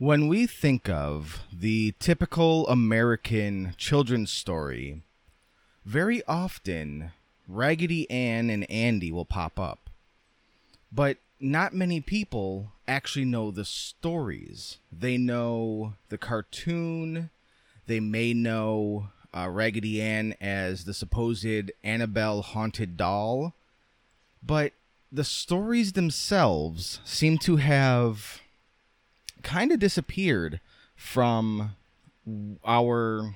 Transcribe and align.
When 0.00 0.28
we 0.28 0.46
think 0.46 0.88
of 0.88 1.42
the 1.52 1.92
typical 1.98 2.68
American 2.68 3.74
children's 3.76 4.30
story, 4.30 5.02
very 5.84 6.22
often 6.28 7.10
Raggedy 7.48 8.08
Ann 8.08 8.48
and 8.48 8.70
Andy 8.70 9.10
will 9.10 9.24
pop 9.24 9.58
up. 9.58 9.90
But 10.92 11.16
not 11.40 11.74
many 11.74 12.00
people 12.00 12.70
actually 12.86 13.24
know 13.24 13.50
the 13.50 13.64
stories. 13.64 14.78
They 14.92 15.18
know 15.18 15.94
the 16.10 16.18
cartoon, 16.18 17.30
they 17.88 17.98
may 17.98 18.32
know 18.32 19.08
uh, 19.36 19.48
Raggedy 19.48 20.00
Ann 20.00 20.36
as 20.40 20.84
the 20.84 20.94
supposed 20.94 21.72
Annabelle 21.82 22.42
haunted 22.42 22.96
doll, 22.96 23.52
but 24.44 24.74
the 25.10 25.24
stories 25.24 25.94
themselves 25.94 27.00
seem 27.04 27.36
to 27.38 27.56
have 27.56 28.42
kind 29.42 29.72
of 29.72 29.78
disappeared 29.78 30.60
from 30.96 31.76
our 32.64 33.34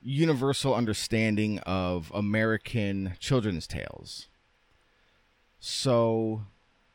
universal 0.00 0.74
understanding 0.74 1.58
of 1.60 2.10
American 2.14 3.14
children's 3.18 3.66
tales. 3.66 4.28
So, 5.60 6.42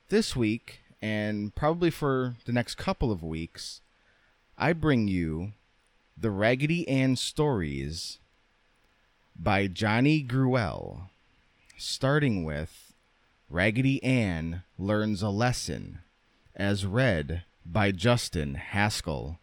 this 0.09 0.36
week, 0.36 0.80
and 1.02 1.54
probably 1.54 1.90
for 1.90 2.36
the 2.45 2.54
next 2.54 2.76
couple 2.76 3.12
of 3.12 3.22
weeks, 3.22 3.81
I 4.58 4.73
bring 4.73 5.08
you 5.08 5.52
the 6.17 6.31
Raggedy 6.31 6.88
Ann 6.88 7.16
stories 7.16 8.20
by 9.38 9.67
Johnny 9.67 10.23
Gruelle, 10.23 11.09
starting 11.78 12.44
with 12.44 12.94
Raggedy 13.50 14.02
Ann 14.03 14.64
Learns 14.78 15.22
a 15.22 15.30
Lesson, 15.30 16.00
as 16.55 16.86
read 16.86 17.44
by 17.66 17.91
Justin 17.91 18.55
Haskell. 18.55 19.40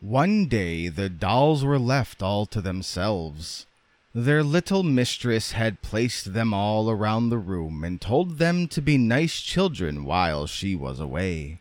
One 0.00 0.46
day 0.46 0.88
the 0.88 1.08
dolls 1.08 1.64
were 1.64 1.78
left 1.78 2.22
all 2.22 2.46
to 2.46 2.60
themselves. 2.60 3.66
Their 4.14 4.42
little 4.42 4.82
mistress 4.82 5.52
had 5.52 5.82
placed 5.82 6.32
them 6.32 6.54
all 6.54 6.90
around 6.90 7.28
the 7.28 7.38
room 7.38 7.84
and 7.84 8.00
told 8.00 8.38
them 8.38 8.68
to 8.68 8.80
be 8.80 8.96
nice 8.96 9.40
children 9.40 10.04
while 10.04 10.46
she 10.46 10.74
was 10.74 11.00
away. 11.00 11.60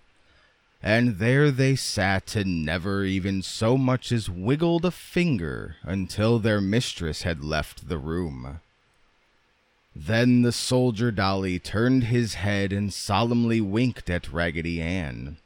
And 0.81 1.17
there 1.17 1.51
they 1.51 1.75
sat 1.75 2.35
and 2.35 2.63
never 2.63 3.03
even 3.03 3.41
so 3.41 3.77
much 3.77 4.11
as 4.11 4.29
wiggled 4.29 4.85
a 4.85 4.91
finger 4.91 5.75
until 5.83 6.39
their 6.39 6.61
mistress 6.61 7.23
had 7.23 7.43
left 7.43 7.89
the 7.89 7.97
room. 7.97 8.59
Then 9.95 10.43
the 10.43 10.51
soldier 10.51 11.11
dolly 11.11 11.57
turned 11.57 12.05
his 12.05 12.35
head 12.35 12.71
and 12.71 12.93
solemnly 12.93 13.59
winked 13.59 14.09
at 14.11 14.31
Raggedy 14.31 14.79
Ann. 14.79 15.37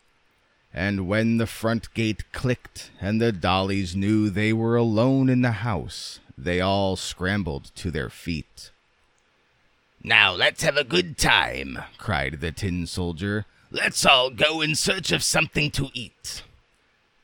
And 0.73 1.08
when 1.08 1.38
the 1.38 1.47
front 1.47 1.94
gate 1.94 2.23
clicked 2.31 2.91
and 3.02 3.22
the 3.22 3.31
dollies 3.31 3.95
knew 3.95 4.30
they 4.30 4.53
were 4.53 4.75
alone 4.75 5.30
in 5.30 5.41
the 5.41 5.52
house, 5.52 6.19
they 6.38 6.61
all 6.61 6.95
scrambled 6.95 7.72
to 7.75 7.91
their 7.91 8.09
feet. 8.09 8.72
Now 10.03 10.31
let's 10.33 10.64
have 10.64 10.77
a 10.77 10.83
good 10.83 11.17
time, 11.17 11.80
cried 11.97 12.39
the 12.39 12.52
tin 12.52 12.88
soldier. 12.88 13.45
Let's 13.69 14.05
all 14.05 14.30
go 14.30 14.61
in 14.61 14.75
search 14.75 15.11
of 15.11 15.23
something 15.23 15.72
to 15.72 15.89
eat. 15.94 16.44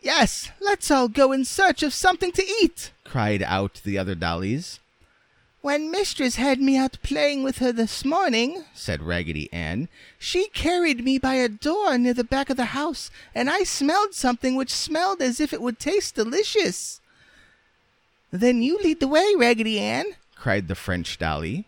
Yes, 0.02 0.52
let's 0.62 0.92
all 0.92 1.08
go 1.08 1.32
in 1.32 1.44
search 1.44 1.84
of 1.84 1.94
something 1.94 2.32
to 2.34 2.44
eat, 2.62 2.92
cried 3.04 3.42
out 3.42 3.82
the 3.84 3.98
other 3.98 4.16
dollies. 4.16 4.80
When 5.68 5.92
Mistress 5.92 6.38
had 6.38 6.62
me 6.62 6.78
out 6.78 6.98
playing 7.04 7.44
with 7.44 7.58
her 7.58 7.74
this 7.74 8.06
morning, 8.06 8.64
said 8.74 9.04
Raggedy 9.04 9.52
Ann, 9.52 9.90
she 10.18 10.48
carried 10.54 11.04
me 11.04 11.18
by 11.18 11.34
a 11.34 11.50
door 11.50 11.98
near 11.98 12.14
the 12.14 12.24
back 12.24 12.50
of 12.50 12.56
the 12.56 12.72
house, 12.72 13.12
and 13.36 13.50
I 13.50 13.64
smelled 13.64 14.14
something 14.14 14.56
which 14.56 14.72
smelled 14.74 15.22
as 15.22 15.42
if 15.42 15.52
it 15.52 15.62
would 15.62 15.78
taste 15.78 16.16
delicious. 16.16 17.02
Then 18.32 18.62
you 18.62 18.78
lead 18.78 19.02
the 19.02 19.10
way, 19.10 19.34
Raggedy 19.36 19.78
Ann, 19.78 20.06
cried 20.38 20.70
the 20.70 20.74
French 20.74 21.18
dolly. 21.18 21.66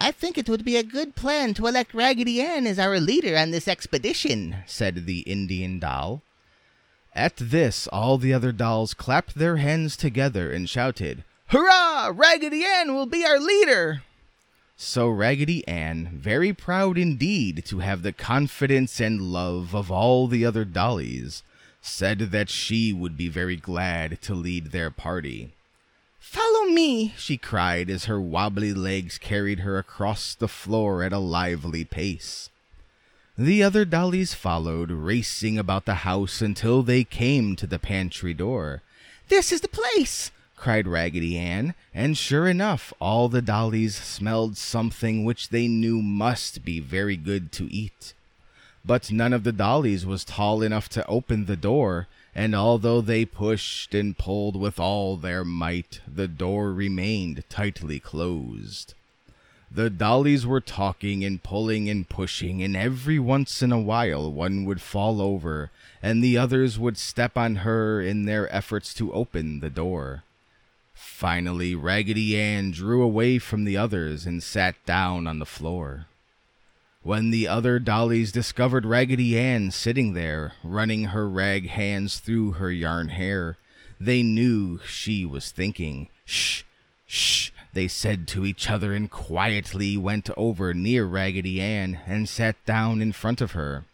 I 0.00 0.12
think 0.12 0.38
it 0.38 0.48
would 0.48 0.64
be 0.64 0.76
a 0.76 0.84
good 0.84 1.16
plan 1.16 1.52
to 1.54 1.66
elect 1.66 1.94
Raggedy 1.94 2.40
Ann 2.40 2.64
as 2.64 2.78
our 2.78 3.00
leader 3.00 3.36
on 3.36 3.50
this 3.50 3.66
expedition, 3.66 4.58
said 4.66 5.04
the 5.04 5.22
Indian 5.22 5.80
doll. 5.80 6.22
At 7.12 7.38
this, 7.38 7.88
all 7.88 8.18
the 8.18 8.32
other 8.32 8.52
dolls 8.52 8.94
clapped 8.94 9.34
their 9.34 9.56
hands 9.56 9.96
together 9.96 10.52
and 10.52 10.70
shouted, 10.70 11.24
Hurrah! 11.52 12.10
Raggedy 12.14 12.64
Ann 12.64 12.94
will 12.94 13.04
be 13.04 13.26
our 13.26 13.38
leader! 13.38 14.02
So 14.74 15.10
Raggedy 15.10 15.68
Ann, 15.68 16.08
very 16.14 16.54
proud 16.54 16.96
indeed 16.96 17.66
to 17.66 17.80
have 17.80 18.00
the 18.00 18.14
confidence 18.14 18.98
and 19.02 19.20
love 19.20 19.74
of 19.74 19.90
all 19.90 20.28
the 20.28 20.46
other 20.46 20.64
dollies, 20.64 21.42
said 21.82 22.30
that 22.30 22.48
she 22.48 22.90
would 22.90 23.18
be 23.18 23.28
very 23.28 23.56
glad 23.56 24.22
to 24.22 24.34
lead 24.34 24.70
their 24.70 24.90
party. 24.90 25.52
Follow 26.18 26.70
me, 26.70 27.12
she 27.18 27.36
cried 27.36 27.90
as 27.90 28.06
her 28.06 28.18
wobbly 28.18 28.72
legs 28.72 29.18
carried 29.18 29.60
her 29.60 29.76
across 29.76 30.34
the 30.34 30.48
floor 30.48 31.02
at 31.02 31.12
a 31.12 31.18
lively 31.18 31.84
pace. 31.84 32.48
The 33.36 33.62
other 33.62 33.84
dollies 33.84 34.32
followed, 34.32 34.90
racing 34.90 35.58
about 35.58 35.84
the 35.84 35.96
house 35.96 36.40
until 36.40 36.82
they 36.82 37.04
came 37.04 37.56
to 37.56 37.66
the 37.66 37.78
pantry 37.78 38.32
door. 38.32 38.80
This 39.28 39.52
is 39.52 39.60
the 39.60 39.68
place, 39.68 40.30
cried 40.62 40.86
Raggedy 40.86 41.36
Ann, 41.36 41.74
and 41.92 42.16
sure 42.16 42.46
enough, 42.46 42.92
all 43.00 43.28
the 43.28 43.42
dollies 43.42 43.96
smelled 43.96 44.56
something 44.56 45.24
which 45.24 45.48
they 45.48 45.66
knew 45.66 46.00
must 46.00 46.64
be 46.64 46.78
very 46.78 47.16
good 47.16 47.50
to 47.50 47.64
eat. 47.74 48.14
But 48.84 49.10
none 49.10 49.32
of 49.32 49.42
the 49.42 49.50
dollies 49.50 50.06
was 50.06 50.24
tall 50.24 50.62
enough 50.62 50.88
to 50.90 51.04
open 51.08 51.46
the 51.46 51.56
door, 51.56 52.06
and 52.32 52.54
although 52.54 53.00
they 53.00 53.24
pushed 53.24 53.92
and 53.92 54.16
pulled 54.16 54.54
with 54.54 54.78
all 54.78 55.16
their 55.16 55.44
might, 55.44 56.00
the 56.06 56.28
door 56.28 56.72
remained 56.72 57.42
tightly 57.48 57.98
closed. 57.98 58.94
The 59.68 59.90
dollies 59.90 60.46
were 60.46 60.60
talking 60.60 61.24
and 61.24 61.42
pulling 61.42 61.90
and 61.90 62.08
pushing, 62.08 62.62
and 62.62 62.76
every 62.76 63.18
once 63.18 63.62
in 63.62 63.72
a 63.72 63.80
while 63.80 64.30
one 64.30 64.64
would 64.66 64.80
fall 64.80 65.20
over, 65.20 65.72
and 66.00 66.22
the 66.22 66.38
others 66.38 66.78
would 66.78 66.98
step 66.98 67.36
on 67.36 67.56
her 67.66 68.00
in 68.00 68.26
their 68.26 68.46
efforts 68.54 68.94
to 68.94 69.12
open 69.12 69.58
the 69.58 69.68
door. 69.68 70.22
Finally, 71.04 71.74
Raggedy 71.74 72.40
Ann 72.40 72.70
drew 72.70 73.02
away 73.02 73.38
from 73.38 73.64
the 73.64 73.76
others 73.76 74.24
and 74.24 74.40
sat 74.40 74.76
down 74.86 75.26
on 75.26 75.40
the 75.40 75.44
floor. 75.44 76.06
When 77.02 77.30
the 77.30 77.48
other 77.48 77.80
dollies 77.80 78.30
discovered 78.30 78.86
Raggedy 78.86 79.36
Ann 79.36 79.72
sitting 79.72 80.14
there, 80.14 80.52
running 80.62 81.06
her 81.06 81.28
rag 81.28 81.68
hands 81.68 82.20
through 82.20 82.52
her 82.52 82.70
yarn 82.70 83.08
hair, 83.08 83.56
they 84.00 84.22
knew 84.22 84.78
she 84.86 85.24
was 85.24 85.50
thinking. 85.50 86.08
Shh, 86.24 86.62
shh, 87.06 87.50
they 87.72 87.88
said 87.88 88.28
to 88.28 88.46
each 88.46 88.70
other 88.70 88.92
and 88.92 89.10
quietly 89.10 89.96
went 89.96 90.30
over 90.36 90.72
near 90.72 91.04
Raggedy 91.04 91.60
Ann 91.60 91.98
and 92.06 92.28
sat 92.28 92.56
down 92.64 93.02
in 93.02 93.12
front 93.12 93.40
of 93.40 93.52
her. 93.52 93.84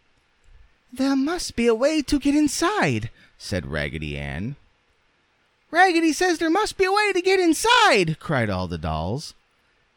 There 0.92 1.16
must 1.16 1.56
be 1.56 1.66
a 1.66 1.74
way 1.74 2.02
to 2.02 2.18
get 2.18 2.34
inside, 2.34 3.08
said 3.38 3.66
Raggedy 3.66 4.18
Ann. 4.18 4.56
Raggedy 5.70 6.12
says 6.12 6.38
there 6.38 6.50
must 6.50 6.78
be 6.78 6.84
a 6.84 6.92
way 6.92 7.12
to 7.12 7.20
get 7.20 7.40
inside, 7.40 8.18
cried 8.18 8.48
all 8.48 8.68
the 8.68 8.78
dolls. 8.78 9.34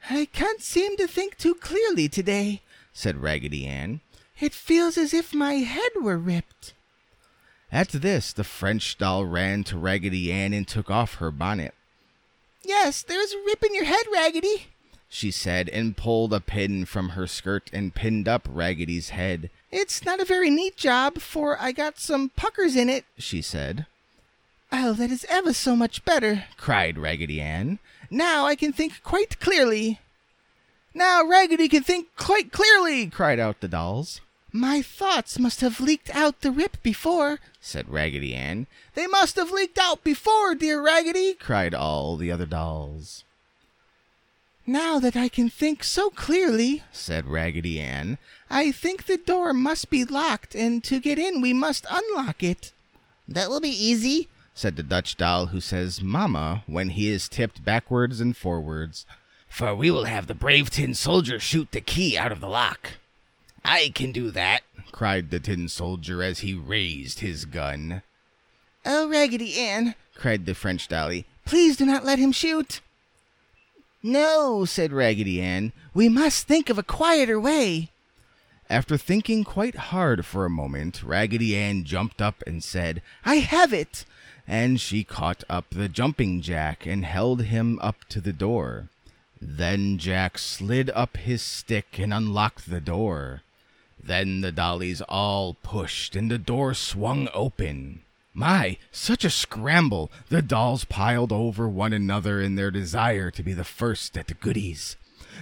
I 0.10 0.26
can't 0.26 0.62
seem 0.62 0.98
to 0.98 1.08
think 1.08 1.38
too 1.38 1.56
clearly 1.56 2.10
today, 2.10 2.62
said 2.94 3.22
Raggedy 3.22 3.66
Ann. 3.66 4.02
It 4.40 4.54
feels 4.54 4.98
as 4.98 5.14
if 5.14 5.34
my 5.34 5.56
head 5.56 5.92
were 6.02 6.18
ripped. 6.18 6.74
At 7.72 7.90
this, 7.90 8.34
the 8.34 8.44
French 8.44 8.98
doll 8.98 9.26
ran 9.26 9.64
to 9.66 9.78
Raggedy 9.78 10.32
Ann 10.32 10.54
and 10.54 10.68
took 10.68 10.90
off 10.90 11.16
her 11.16 11.32
bonnet. 11.32 11.74
Yes, 12.64 13.02
there's 13.02 13.32
a 13.32 13.44
rip 13.46 13.64
in 13.64 13.74
your 13.74 13.86
head, 13.86 14.04
Raggedy, 14.12 14.68
she 15.08 15.32
said, 15.32 15.68
and 15.70 15.98
pulled 15.98 16.34
a 16.34 16.40
pin 16.40 16.86
from 16.86 17.10
her 17.10 17.28
skirt 17.28 17.70
and 17.72 17.94
pinned 17.94 18.28
up 18.28 18.48
Raggedy's 18.50 19.10
head. 19.10 19.50
It's 19.72 20.06
not 20.06 20.20
a 20.20 20.26
very 20.26 20.50
neat 20.50 20.76
job, 20.78 21.20
for 21.20 21.58
I 21.62 21.72
got 21.72 22.00
some 22.00 22.30
puckers 22.30 22.76
in 22.76 22.90
it, 22.90 23.06
she 23.18 23.42
said. 23.42 23.86
Oh, 24.72 24.94
that 24.94 25.12
is 25.12 25.26
ever 25.30 25.54
so 25.54 25.76
much 25.76 26.06
better, 26.06 26.46
cried 26.58 26.98
Raggedy 26.98 27.42
Ann. 27.42 27.80
Now 28.10 28.46
I 28.46 28.56
can 28.56 28.72
think 28.72 29.04
quite 29.04 29.40
clearly. 29.40 30.00
Now 30.94 31.26
Raggedy 31.26 31.68
can 31.68 31.84
think 31.84 32.08
quite 32.18 32.52
clearly, 32.52 33.08
cried 33.08 33.40
out 33.40 33.60
the 33.60 33.68
dolls. 33.68 34.22
My 34.54 34.82
thoughts 34.82 35.40
must 35.40 35.62
have 35.62 35.80
leaked 35.80 36.14
out 36.14 36.42
the 36.42 36.52
rip 36.52 36.82
before, 36.84 37.40
said 37.62 37.90
Raggedy 37.90 38.36
Ann. 38.36 38.68
They 38.96 39.08
must 39.08 39.38
have 39.38 39.52
leaked 39.52 39.78
out 39.78 40.04
before, 40.04 40.56
dear 40.56 40.82
Raggedy, 40.82 41.34
cried 41.34 41.74
all 41.74 42.18
the 42.18 42.32
other 42.32 42.46
dolls. 42.46 43.24
Now 44.68 45.00
that 45.00 45.16
I 45.16 45.30
can 45.30 45.50
think 45.50 45.84
so 45.84 46.10
clearly, 46.10 46.84
said 46.92 47.28
Raggedy 47.28 47.80
Ann, 47.80 48.18
I 48.50 48.72
think 48.72 49.06
the 49.06 49.18
door 49.18 49.54
must 49.54 49.90
be 49.90 50.04
locked, 50.04 50.54
and 50.54 50.84
to 50.84 51.00
get 51.00 51.18
in 51.18 51.42
we 51.42 51.54
must 51.54 51.86
unlock 51.90 52.44
it. 52.44 52.74
That 53.28 53.50
will 53.50 53.62
be 53.62 53.70
easy, 53.70 54.28
said 54.54 54.76
the 54.76 54.84
Dutch 54.84 55.18
doll 55.18 55.48
who 55.48 55.60
says 55.60 56.02
Mama 56.02 56.64
when 56.68 56.90
he 56.90 57.10
is 57.10 57.30
tipped 57.30 57.64
backwards 57.64 58.20
and 58.20 58.36
forwards 58.36 59.06
for 59.52 59.76
we 59.76 59.92
will 59.92 60.06
have 60.06 60.28
the 60.28 60.34
brave 60.34 60.70
tin 60.70 60.96
soldier 60.96 61.38
shoot 61.38 61.72
the 61.72 61.82
key 61.82 62.18
out 62.18 62.32
of 62.32 62.40
the 62.40 62.48
lock. 62.48 62.92
I 63.66 63.92
can 63.94 64.14
do 64.14 64.32
that, 64.32 64.62
cried 64.94 65.30
the 65.30 65.42
tin 65.42 65.68
soldier 65.68 66.24
as 66.24 66.40
he 66.40 66.54
raised 66.54 67.20
his 67.20 67.44
gun. 67.44 68.02
Oh, 68.86 69.10
Raggedy 69.10 69.60
Ann, 69.60 69.96
cried 70.16 70.46
the 70.46 70.56
French 70.56 70.88
dolly, 70.88 71.26
please 71.46 71.76
do 71.76 71.86
not 71.86 72.06
let 72.06 72.18
him 72.18 72.32
shoot. 72.32 72.80
No, 74.02 74.64
said 74.64 74.94
Raggedy 74.94 75.42
Ann, 75.42 75.74
we 75.94 76.08
must 76.08 76.48
think 76.48 76.70
of 76.70 76.80
a 76.80 76.84
quieter 76.84 77.40
way. 77.40 77.90
After 78.70 78.98
thinking 78.98 79.44
quite 79.44 79.76
hard 79.76 80.26
for 80.26 80.46
a 80.46 80.50
moment, 80.50 81.04
Raggedy 81.04 81.58
Ann 81.58 81.84
jumped 81.84 82.22
up 82.22 82.42
and 82.48 82.64
said, 82.64 83.02
I 83.26 83.36
have 83.36 83.74
it! 83.74 84.06
And 84.52 84.82
she 84.82 85.06
caught 85.06 85.46
up 85.50 85.68
the 85.70 85.88
jumping 85.88 86.42
jack 86.42 86.86
and 86.86 87.06
held 87.06 87.44
him 87.44 87.80
up 87.82 88.04
to 88.10 88.20
the 88.20 88.34
door. 88.34 88.90
Then 89.40 89.98
Jack 89.98 90.38
slid 90.38 90.90
up 90.90 91.16
his 91.16 91.42
stick 91.42 91.98
and 91.98 92.14
unlocked 92.14 92.70
the 92.70 92.82
door. 92.82 93.44
Then 94.04 94.42
the 94.42 94.52
dollies 94.52 95.02
all 95.04 95.54
pushed 95.64 96.18
and 96.18 96.30
the 96.30 96.38
door 96.38 96.74
swung 96.74 97.30
open. 97.34 98.02
My, 98.34 98.78
such 98.92 99.24
a 99.24 99.30
scramble! 99.30 100.12
The 100.28 100.42
dolls 100.42 100.84
piled 100.84 101.32
over 101.32 101.70
one 101.70 101.94
another 101.94 102.42
in 102.42 102.56
their 102.56 102.72
desire 102.72 103.32
to 103.32 103.42
be 103.42 103.54
the 103.54 103.64
first 103.64 104.18
at 104.18 104.28
the 104.28 104.34
goodies. 104.34 104.98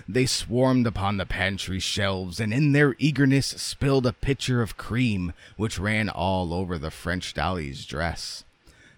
They 0.08 0.28
swarmed 0.28 0.86
upon 0.86 1.18
the 1.18 1.26
pantry 1.26 1.80
shelves 1.80 2.40
and 2.40 2.54
in 2.54 2.74
their 2.74 2.96
eagerness 3.00 3.48
spilled 3.48 4.06
a 4.06 4.14
pitcher 4.14 4.62
of 4.62 4.78
cream, 4.78 5.34
which 5.58 5.80
ran 5.80 6.10
all 6.10 6.54
over 6.54 6.78
the 6.78 6.92
French 6.92 7.34
dolly's 7.34 7.86
dress. 7.86 8.44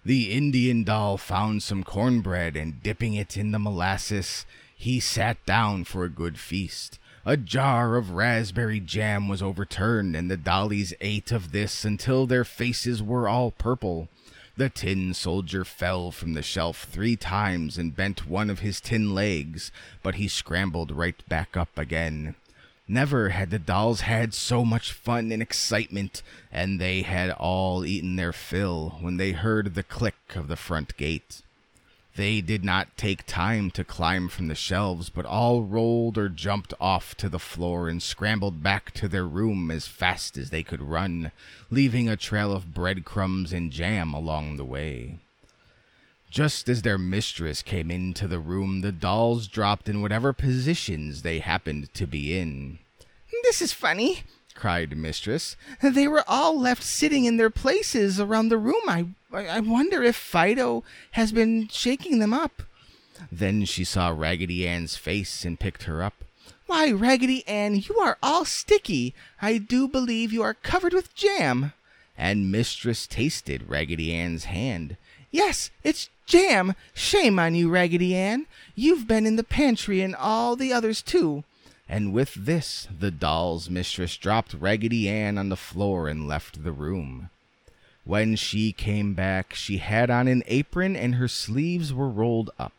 The 0.04 0.32
Indian 0.32 0.82
doll 0.82 1.16
found 1.16 1.62
some 1.62 1.84
cornbread 1.84 2.56
and 2.56 2.82
dipping 2.82 3.14
it 3.14 3.36
in 3.36 3.52
the 3.52 3.60
molasses, 3.60 4.44
he 4.74 4.98
sat 4.98 5.44
down 5.46 5.84
for 5.84 6.02
a 6.02 6.08
good 6.08 6.40
feast. 6.40 6.98
A 7.24 7.36
jar 7.36 7.94
of 7.94 8.10
raspberry 8.10 8.80
jam 8.80 9.28
was 9.28 9.40
overturned, 9.40 10.16
and 10.16 10.28
the 10.28 10.36
dollies 10.36 10.92
ate 11.00 11.30
of 11.30 11.52
this 11.52 11.84
until 11.84 12.26
their 12.26 12.44
faces 12.44 13.00
were 13.00 13.28
all 13.28 13.52
purple. 13.52 14.08
The 14.56 14.70
tin 14.70 15.14
soldier 15.14 15.64
fell 15.64 16.10
from 16.10 16.34
the 16.34 16.42
shelf 16.42 16.84
three 16.90 17.14
times 17.14 17.78
and 17.78 17.94
bent 17.94 18.26
one 18.26 18.50
of 18.50 18.58
his 18.58 18.80
tin 18.80 19.14
legs, 19.14 19.70
but 20.02 20.16
he 20.16 20.26
scrambled 20.26 20.90
right 20.90 21.26
back 21.28 21.56
up 21.56 21.78
again. 21.78 22.34
Never 22.92 23.30
had 23.30 23.48
the 23.48 23.58
dolls 23.58 24.02
had 24.02 24.34
so 24.34 24.66
much 24.66 24.92
fun 24.92 25.32
and 25.32 25.40
excitement, 25.40 26.22
and 26.52 26.78
they 26.78 27.00
had 27.00 27.30
all 27.30 27.86
eaten 27.86 28.16
their 28.16 28.34
fill 28.34 28.98
when 29.00 29.16
they 29.16 29.32
heard 29.32 29.74
the 29.74 29.82
click 29.82 30.36
of 30.36 30.46
the 30.46 30.56
front 30.56 30.94
gate. 30.98 31.40
They 32.16 32.42
did 32.42 32.62
not 32.66 32.94
take 32.98 33.24
time 33.24 33.70
to 33.70 33.82
climb 33.82 34.28
from 34.28 34.48
the 34.48 34.54
shelves, 34.54 35.08
but 35.08 35.24
all 35.24 35.62
rolled 35.62 36.18
or 36.18 36.28
jumped 36.28 36.74
off 36.78 37.14
to 37.16 37.30
the 37.30 37.38
floor 37.38 37.88
and 37.88 38.02
scrambled 38.02 38.62
back 38.62 38.90
to 38.90 39.08
their 39.08 39.26
room 39.26 39.70
as 39.70 39.88
fast 39.88 40.36
as 40.36 40.50
they 40.50 40.62
could 40.62 40.82
run, 40.82 41.32
leaving 41.70 42.10
a 42.10 42.16
trail 42.18 42.52
of 42.52 42.74
breadcrumbs 42.74 43.54
and 43.54 43.72
jam 43.72 44.12
along 44.12 44.58
the 44.58 44.66
way. 44.66 45.18
Just 46.32 46.66
as 46.70 46.80
their 46.80 46.96
mistress 46.96 47.60
came 47.60 47.90
into 47.90 48.26
the 48.26 48.38
room, 48.38 48.80
the 48.80 48.90
dolls 48.90 49.46
dropped 49.46 49.86
in 49.86 50.00
whatever 50.00 50.32
positions 50.32 51.20
they 51.20 51.40
happened 51.40 51.92
to 51.92 52.06
be 52.06 52.38
in. 52.38 52.78
This 53.42 53.60
is 53.60 53.74
funny, 53.74 54.22
cried 54.54 54.96
Mistress. 54.96 55.56
They 55.82 56.08
were 56.08 56.24
all 56.26 56.58
left 56.58 56.84
sitting 56.84 57.26
in 57.26 57.36
their 57.36 57.50
places 57.50 58.18
around 58.18 58.48
the 58.48 58.56
room. 58.56 58.80
I, 58.88 59.08
I 59.30 59.60
wonder 59.60 60.02
if 60.02 60.16
Fido 60.16 60.84
has 61.10 61.32
been 61.32 61.68
shaking 61.68 62.18
them 62.18 62.32
up. 62.32 62.62
Then 63.30 63.66
she 63.66 63.84
saw 63.84 64.08
Raggedy 64.08 64.66
Ann's 64.66 64.96
face 64.96 65.44
and 65.44 65.60
picked 65.60 65.82
her 65.82 66.02
up. 66.02 66.14
Why, 66.66 66.92
Raggedy 66.92 67.46
Ann, 67.46 67.74
you 67.74 67.98
are 67.98 68.16
all 68.22 68.46
sticky. 68.46 69.14
I 69.42 69.58
do 69.58 69.86
believe 69.86 70.32
you 70.32 70.42
are 70.42 70.54
covered 70.54 70.94
with 70.94 71.14
jam. 71.14 71.74
And 72.16 72.50
Mistress 72.50 73.06
tasted 73.06 73.68
Raggedy 73.68 74.14
Ann's 74.14 74.44
hand. 74.44 74.96
Yes, 75.32 75.70
it's 75.82 76.10
jam. 76.26 76.74
Shame 76.94 77.38
on 77.38 77.54
you, 77.54 77.70
Raggedy 77.70 78.14
Ann. 78.14 78.46
You've 78.76 79.08
been 79.08 79.26
in 79.26 79.36
the 79.36 79.42
pantry 79.42 80.02
and 80.02 80.14
all 80.14 80.54
the 80.54 80.72
others 80.72 81.02
too. 81.02 81.42
And 81.88 82.12
with 82.12 82.34
this, 82.34 82.86
the 82.96 83.10
doll's 83.10 83.68
mistress 83.68 84.16
dropped 84.16 84.54
Raggedy 84.54 85.08
Ann 85.08 85.38
on 85.38 85.48
the 85.48 85.56
floor 85.56 86.06
and 86.06 86.28
left 86.28 86.62
the 86.62 86.72
room. 86.72 87.30
When 88.04 88.36
she 88.36 88.72
came 88.72 89.14
back, 89.14 89.54
she 89.54 89.78
had 89.78 90.10
on 90.10 90.28
an 90.28 90.42
apron 90.46 90.96
and 90.96 91.14
her 91.14 91.28
sleeves 91.28 91.92
were 91.92 92.08
rolled 92.08 92.50
up. 92.58 92.72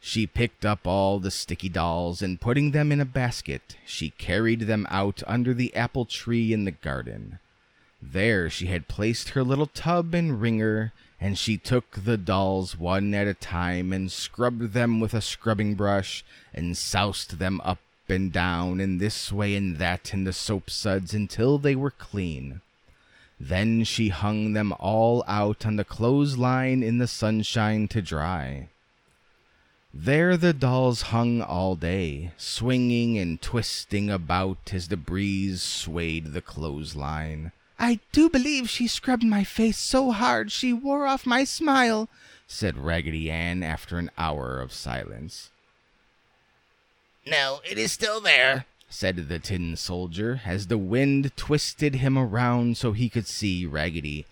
She 0.00 0.26
picked 0.26 0.64
up 0.64 0.86
all 0.86 1.18
the 1.18 1.30
sticky 1.30 1.70
dolls 1.70 2.20
and 2.20 2.40
putting 2.40 2.70
them 2.70 2.92
in 2.92 3.00
a 3.00 3.06
basket, 3.06 3.76
she 3.86 4.10
carried 4.10 4.60
them 4.60 4.86
out 4.90 5.22
under 5.26 5.54
the 5.54 5.74
apple 5.74 6.04
tree 6.04 6.52
in 6.52 6.64
the 6.64 6.70
garden. 6.70 7.38
There 8.02 8.50
she 8.50 8.66
had 8.66 8.86
placed 8.86 9.30
her 9.30 9.42
little 9.42 9.66
tub 9.66 10.14
and 10.14 10.40
wringer, 10.40 10.92
and 11.24 11.38
she 11.38 11.56
took 11.56 12.04
the 12.04 12.18
dolls 12.18 12.78
one 12.78 13.14
at 13.14 13.26
a 13.26 13.32
time 13.32 13.94
and 13.94 14.12
scrubbed 14.12 14.74
them 14.74 15.00
with 15.00 15.14
a 15.14 15.22
scrubbing 15.22 15.74
brush 15.74 16.22
and 16.52 16.76
soused 16.76 17.38
them 17.38 17.62
up 17.64 17.78
and 18.10 18.30
down 18.30 18.78
and 18.78 19.00
this 19.00 19.32
way 19.32 19.56
and 19.56 19.78
that 19.78 20.12
in 20.12 20.24
the 20.24 20.34
soap 20.34 20.68
suds 20.68 21.14
until 21.14 21.56
they 21.56 21.74
were 21.74 21.90
clean. 21.90 22.60
Then 23.40 23.84
she 23.84 24.10
hung 24.10 24.52
them 24.52 24.74
all 24.78 25.24
out 25.26 25.64
on 25.64 25.76
the 25.76 25.84
clothesline 25.84 26.82
in 26.82 26.98
the 26.98 27.08
sunshine 27.08 27.88
to 27.88 28.02
dry. 28.02 28.68
There 29.94 30.36
the 30.36 30.52
dolls 30.52 31.02
hung 31.14 31.40
all 31.40 31.74
day, 31.74 32.32
swinging 32.36 33.16
and 33.16 33.40
twisting 33.40 34.10
about 34.10 34.74
as 34.74 34.88
the 34.88 34.98
breeze 34.98 35.62
swayed 35.62 36.34
the 36.34 36.42
clothesline. 36.42 37.52
I 37.84 38.00
do 38.12 38.30
believe 38.30 38.70
she 38.70 38.88
scrubbed 38.88 39.24
my 39.24 39.44
face 39.44 39.76
so 39.76 40.10
hard 40.10 40.50
she 40.50 40.72
wore 40.72 41.06
off 41.06 41.26
my 41.26 41.44
smile, 41.44 42.08
said 42.46 42.78
Raggedy 42.78 43.30
Ann 43.30 43.62
after 43.62 43.98
an 43.98 44.10
hour 44.16 44.58
of 44.58 44.72
silence. 44.72 45.50
No, 47.26 47.60
it 47.62 47.76
is 47.76 47.92
still 47.92 48.22
there, 48.22 48.64
said 48.88 49.28
the 49.28 49.38
tin 49.38 49.76
soldier 49.76 50.40
as 50.46 50.68
the 50.68 50.78
wind 50.78 51.36
twisted 51.36 51.96
him 51.96 52.16
around 52.16 52.78
so 52.78 52.92
he 52.92 53.10
could 53.10 53.26
see 53.26 53.66
Raggedy. 53.66 54.24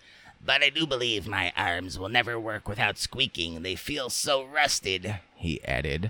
But 0.43 0.63
I 0.63 0.71
do 0.71 0.87
believe 0.87 1.27
my 1.27 1.53
arms 1.55 1.99
will 1.99 2.09
never 2.09 2.39
work 2.39 2.67
without 2.67 2.97
squeaking. 2.97 3.61
They 3.61 3.75
feel 3.75 4.09
so 4.09 4.43
rusted, 4.43 5.19
he 5.35 5.63
added. 5.63 6.09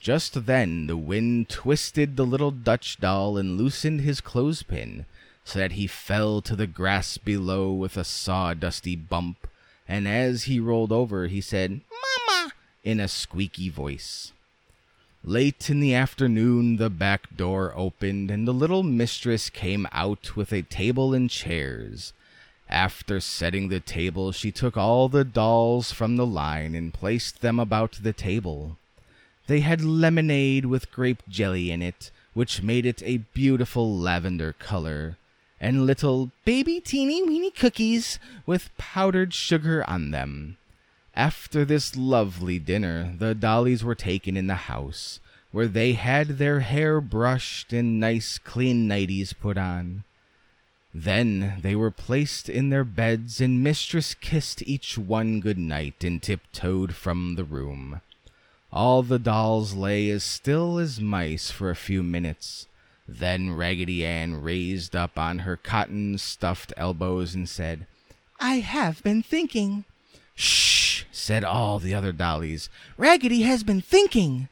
Just 0.00 0.46
then 0.46 0.86
the 0.86 0.96
wind 0.96 1.50
twisted 1.50 2.16
the 2.16 2.24
little 2.24 2.50
Dutch 2.50 2.98
doll 2.98 3.36
and 3.36 3.58
loosened 3.58 4.00
his 4.00 4.22
clothespin, 4.22 5.04
so 5.44 5.58
that 5.58 5.72
he 5.72 5.86
fell 5.86 6.40
to 6.40 6.56
the 6.56 6.66
grass 6.66 7.18
below 7.18 7.72
with 7.72 7.96
a 7.96 8.04
sawdusty 8.04 8.96
bump, 8.96 9.46
and 9.86 10.08
as 10.08 10.44
he 10.44 10.58
rolled 10.58 10.92
over 10.92 11.26
he 11.26 11.40
said, 11.40 11.80
Mama, 12.28 12.52
in 12.82 12.98
a 12.98 13.08
squeaky 13.08 13.68
voice. 13.68 14.32
Late 15.22 15.70
in 15.70 15.80
the 15.80 15.94
afternoon, 15.94 16.76
the 16.76 16.90
back 16.90 17.34
door 17.34 17.72
opened, 17.74 18.30
and 18.30 18.46
the 18.46 18.52
little 18.52 18.82
mistress 18.82 19.48
came 19.48 19.88
out 19.90 20.36
with 20.36 20.52
a 20.52 20.62
table 20.62 21.14
and 21.14 21.30
chairs. 21.30 22.12
After 22.68 23.20
setting 23.20 23.68
the 23.68 23.80
table, 23.80 24.32
she 24.32 24.50
took 24.50 24.76
all 24.76 25.08
the 25.08 25.24
dolls 25.24 25.92
from 25.92 26.16
the 26.16 26.26
line 26.26 26.74
and 26.74 26.92
placed 26.92 27.40
them 27.40 27.58
about 27.58 28.00
the 28.02 28.12
table. 28.12 28.76
They 29.46 29.60
had 29.60 29.82
lemonade 29.82 30.66
with 30.66 30.92
grape 30.92 31.22
jelly 31.28 31.70
in 31.70 31.80
it, 31.82 32.10
which 32.34 32.62
made 32.62 32.84
it 32.84 33.02
a 33.02 33.24
beautiful 33.32 33.96
lavender 33.96 34.52
color, 34.52 35.16
and 35.64 35.86
little 35.86 36.30
baby 36.44 36.78
teeny 36.78 37.22
weeny 37.22 37.50
cookies 37.50 38.18
with 38.44 38.68
powdered 38.76 39.32
sugar 39.32 39.82
on 39.88 40.10
them. 40.10 40.58
After 41.16 41.64
this 41.64 41.96
lovely 41.96 42.58
dinner, 42.58 43.14
the 43.18 43.34
dollies 43.34 43.82
were 43.82 43.94
taken 43.94 44.36
in 44.36 44.46
the 44.46 44.68
house, 44.68 45.20
where 45.52 45.66
they 45.66 45.94
had 45.94 46.36
their 46.36 46.60
hair 46.60 47.00
brushed 47.00 47.72
and 47.72 47.98
nice 47.98 48.36
clean 48.36 48.86
nighties 48.86 49.32
put 49.32 49.56
on. 49.56 50.04
Then 50.92 51.54
they 51.62 51.74
were 51.74 51.90
placed 51.90 52.50
in 52.50 52.68
their 52.68 52.84
beds, 52.84 53.40
and 53.40 53.64
Mistress 53.64 54.12
kissed 54.12 54.62
each 54.66 54.98
one 54.98 55.40
good 55.40 55.58
night 55.58 56.04
and 56.04 56.22
tiptoed 56.22 56.94
from 56.94 57.36
the 57.36 57.44
room. 57.44 58.02
All 58.70 59.02
the 59.02 59.18
dolls 59.18 59.72
lay 59.72 60.10
as 60.10 60.24
still 60.24 60.78
as 60.78 61.00
mice 61.00 61.50
for 61.50 61.70
a 61.70 61.76
few 61.76 62.02
minutes. 62.02 62.66
Then 63.06 63.54
Raggedy 63.54 64.04
Ann 64.04 64.40
raised 64.40 64.96
up 64.96 65.18
on 65.18 65.40
her 65.40 65.56
cotton 65.56 66.16
stuffed 66.18 66.72
elbows 66.76 67.34
and 67.34 67.48
said, 67.48 67.86
I 68.40 68.56
have 68.56 69.02
been 69.02 69.22
thinking. 69.22 69.84
Shh, 70.34 71.04
said 71.12 71.44
all 71.44 71.78
the 71.78 71.94
other 71.94 72.12
dollies. 72.12 72.68
Raggedy 72.96 73.42
has 73.42 73.62
been 73.62 73.80
thinking. 73.80 74.48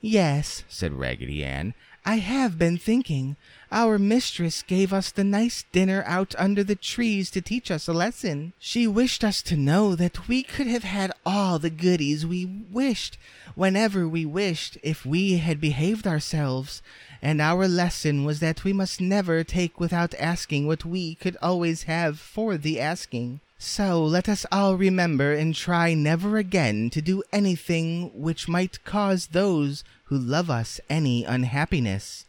Yes, 0.00 0.62
said 0.68 0.92
Raggedy 0.92 1.44
Ann. 1.44 1.74
I 2.04 2.16
have 2.16 2.58
been 2.58 2.78
thinking. 2.78 3.36
Our 3.70 3.98
mistress 3.98 4.62
gave 4.62 4.92
us 4.94 5.10
the 5.10 5.24
nice 5.24 5.64
dinner 5.72 6.02
out 6.06 6.34
under 6.38 6.64
the 6.64 6.74
trees 6.74 7.30
to 7.32 7.42
teach 7.42 7.70
us 7.70 7.86
a 7.86 7.92
lesson. 7.92 8.54
She 8.58 8.86
wished 8.86 9.22
us 9.22 9.42
to 9.42 9.56
know 9.56 9.94
that 9.94 10.26
we 10.26 10.42
could 10.42 10.66
have 10.66 10.84
had 10.84 11.12
all 11.26 11.58
the 11.58 11.68
goodies 11.68 12.24
we 12.24 12.46
wished, 12.46 13.18
whenever 13.54 14.08
we 14.08 14.24
wished, 14.24 14.78
if 14.82 15.04
we 15.04 15.36
had 15.38 15.60
behaved 15.60 16.06
ourselves. 16.06 16.82
and 17.20 17.40
our 17.40 17.66
lesson 17.66 18.24
was 18.24 18.40
that 18.40 18.64
we 18.64 18.72
must 18.72 19.00
never 19.00 19.42
take 19.42 19.80
without 19.80 20.14
asking 20.18 20.66
what 20.66 20.84
we 20.84 21.16
could 21.16 21.36
always 21.42 21.82
have 21.84 22.18
for 22.18 22.56
the 22.56 22.80
asking. 22.80 23.40
So 23.58 24.04
let 24.04 24.28
us 24.28 24.46
all 24.52 24.76
remember 24.76 25.32
and 25.32 25.52
try 25.52 25.92
never 25.92 26.38
again 26.38 26.90
to 26.90 27.02
do 27.02 27.24
anything 27.32 28.12
which 28.14 28.48
might 28.48 28.84
cause 28.84 29.28
those 29.28 29.82
who 30.04 30.16
love 30.16 30.48
us 30.48 30.80
any 30.88 31.24
unhappiness. 31.24 32.24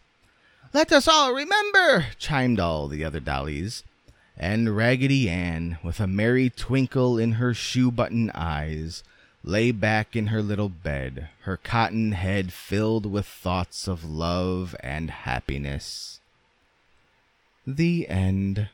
Let 0.74 0.92
us 0.92 1.08
all 1.08 1.34
remember, 1.34 2.08
chimed 2.18 2.60
all 2.60 2.88
the 2.88 3.06
other 3.06 3.20
dollies. 3.20 3.84
And 4.38 4.76
Raggedy 4.76 5.30
Ann, 5.30 5.78
with 5.84 6.00
a 6.00 6.08
merry 6.08 6.50
twinkle 6.50 7.20
in 7.20 7.34
her 7.34 7.54
shoe 7.54 7.92
button 7.92 8.32
eyes, 8.34 9.04
lay 9.44 9.72
back 9.72 10.16
in 10.16 10.28
her 10.28 10.42
little 10.42 10.70
bed, 10.70 11.30
her 11.42 11.58
cotton 11.58 12.14
head 12.14 12.52
filled 12.54 13.06
with 13.06 13.26
thoughts 13.26 13.88
of 13.88 14.04
love 14.04 14.76
and 14.80 15.12
happiness. 15.12 16.20
The 17.68 18.08
end. 18.08 18.70